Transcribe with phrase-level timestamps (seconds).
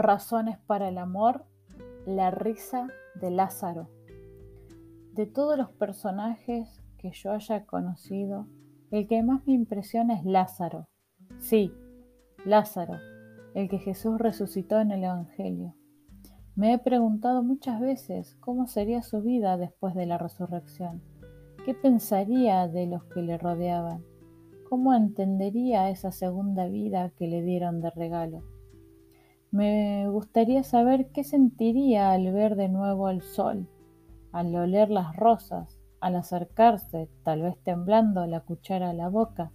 [0.00, 1.44] Razones para el amor,
[2.06, 3.90] la risa de Lázaro.
[5.12, 8.46] De todos los personajes que yo haya conocido,
[8.90, 10.88] el que más me impresiona es Lázaro.
[11.38, 11.74] Sí,
[12.46, 12.94] Lázaro,
[13.52, 15.74] el que Jesús resucitó en el Evangelio.
[16.56, 21.02] Me he preguntado muchas veces cómo sería su vida después de la resurrección.
[21.66, 24.02] ¿Qué pensaría de los que le rodeaban?
[24.66, 28.59] ¿Cómo entendería esa segunda vida que le dieron de regalo?
[29.52, 33.68] Me gustaría saber qué sentiría al ver de nuevo el sol,
[34.30, 39.50] al oler las rosas, al acercarse, tal vez temblando, la cuchara a la boca,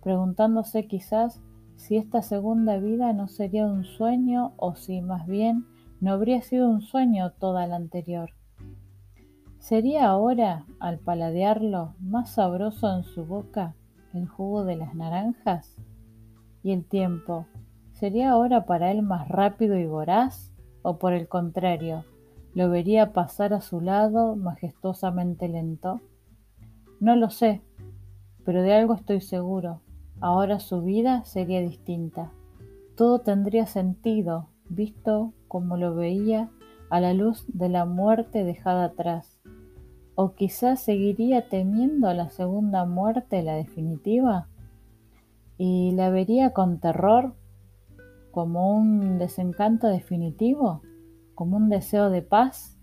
[0.00, 1.42] preguntándose quizás
[1.74, 5.66] si esta segunda vida no sería un sueño o si más bien
[6.00, 8.30] no habría sido un sueño toda la anterior.
[9.58, 13.74] ¿Sería ahora, al paladearlo, más sabroso en su boca
[14.14, 15.76] el jugo de las naranjas?
[16.62, 17.46] ¿Y el tiempo,
[17.98, 20.52] ¿Sería ahora para él más rápido y voraz?
[20.82, 22.04] ¿O por el contrario,
[22.52, 26.02] lo vería pasar a su lado majestuosamente lento?
[27.00, 27.62] No lo sé,
[28.44, 29.80] pero de algo estoy seguro.
[30.20, 32.32] Ahora su vida sería distinta.
[32.96, 36.50] Todo tendría sentido, visto como lo veía
[36.90, 39.38] a la luz de la muerte dejada atrás.
[40.16, 44.48] O quizás seguiría temiendo la segunda muerte, la definitiva,
[45.56, 47.32] y la vería con terror
[48.36, 50.82] como un desencanto definitivo,
[51.34, 52.76] como un deseo de paz.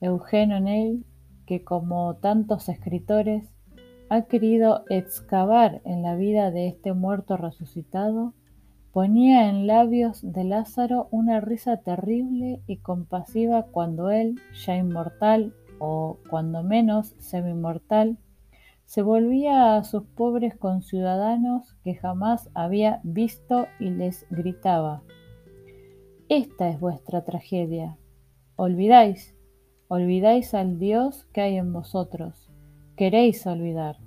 [0.00, 1.04] Eugenio Ney,
[1.46, 3.54] que como tantos escritores
[4.08, 8.34] ha querido excavar en la vida de este muerto resucitado,
[8.90, 16.18] ponía en labios de Lázaro una risa terrible y compasiva cuando él, ya inmortal o
[16.28, 18.18] cuando menos semi-mortal,
[18.88, 25.02] se volvía a sus pobres conciudadanos que jamás había visto y les gritaba,
[26.30, 27.98] Esta es vuestra tragedia.
[28.56, 29.36] Olvidáis,
[29.88, 32.50] olvidáis al Dios que hay en vosotros.
[32.96, 33.98] Queréis olvidar.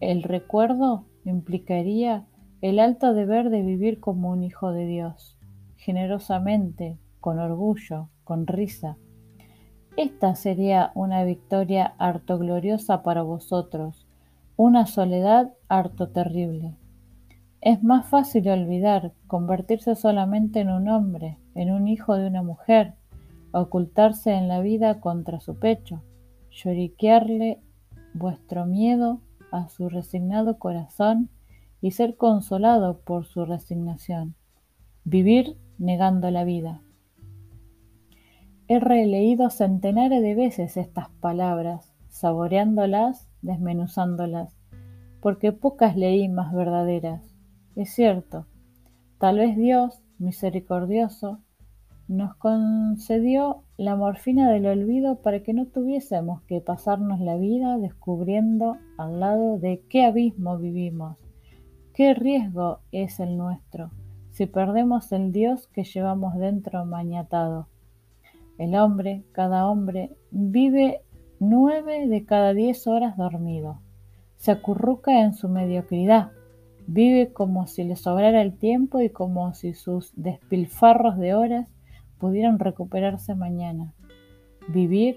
[0.00, 2.26] El recuerdo implicaría
[2.62, 5.38] el alto deber de vivir como un hijo de Dios,
[5.76, 8.96] generosamente, con orgullo, con risa,
[9.96, 13.99] esta sería una victoria harto gloriosa para vosotros,
[14.62, 16.76] una soledad harto terrible.
[17.62, 22.92] Es más fácil olvidar, convertirse solamente en un hombre, en un hijo de una mujer,
[23.52, 26.02] ocultarse en la vida contra su pecho,
[26.50, 27.62] lloriquearle
[28.12, 31.30] vuestro miedo a su resignado corazón
[31.80, 34.34] y ser consolado por su resignación.
[35.04, 36.82] Vivir negando la vida.
[38.68, 44.56] He releído centenares de veces estas palabras, saboreándolas, desmenuzándolas,
[45.20, 47.22] porque pocas leí más verdaderas.
[47.76, 48.46] Es cierto,
[49.18, 51.40] tal vez Dios, misericordioso,
[52.08, 58.76] nos concedió la morfina del olvido para que no tuviésemos que pasarnos la vida descubriendo
[58.98, 61.18] al lado de qué abismo vivimos,
[61.94, 63.90] qué riesgo es el nuestro
[64.40, 67.68] si perdemos el Dios que llevamos dentro mañatado.
[68.58, 71.02] El hombre, cada hombre, vive
[71.40, 73.80] nueve de cada diez horas dormido.
[74.36, 76.32] Se acurruca en su mediocridad.
[76.86, 81.68] Vive como si le sobrara el tiempo y como si sus despilfarros de horas
[82.18, 83.94] pudieran recuperarse mañana.
[84.68, 85.16] Vivir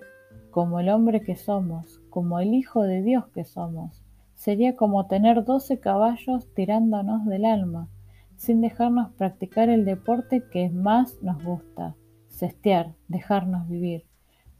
[0.50, 4.02] como el hombre que somos, como el Hijo de Dios que somos,
[4.34, 7.90] sería como tener doce caballos tirándonos del alma,
[8.38, 11.96] sin dejarnos practicar el deporte que más nos gusta,
[12.30, 14.06] cestear, dejarnos vivir,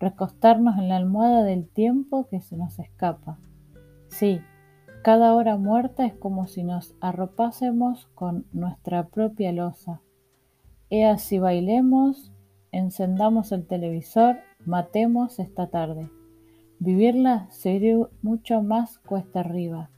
[0.04, 3.40] recostarnos en la almohada del tiempo que se nos escapa.
[4.10, 4.42] Sí,
[5.02, 10.02] cada hora muerta es como si nos arropásemos con nuestra propia losa.
[10.90, 12.34] He así bailemos,
[12.72, 16.10] encendamos el televisor, matemos esta tarde.
[16.80, 19.90] Vivirla sería mucho más cuesta arriba.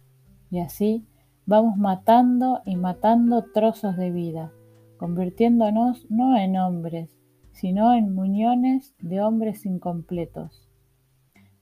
[0.51, 1.03] Y así
[1.47, 4.51] vamos matando y matando trozos de vida,
[4.97, 7.15] convirtiéndonos no en hombres,
[7.55, 10.69] sino en muñones de hombres incompletos.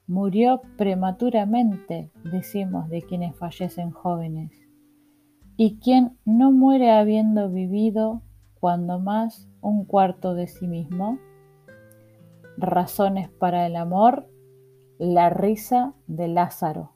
[0.07, 4.51] Murió prematuramente, decimos de quienes fallecen jóvenes.
[5.55, 8.23] Y quien no muere habiendo vivido
[8.59, 11.19] cuando más un cuarto de sí mismo.
[12.57, 14.27] Razones para el amor,
[14.97, 16.92] la risa de Lázaro.